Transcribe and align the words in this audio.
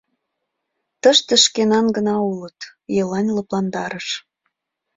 Тыште 1.01 1.33
шкенан 1.43 1.85
гына 1.95 2.15
улыт,— 2.29 2.59
Елань 3.01 3.31
лыпландарыш. 3.35 4.07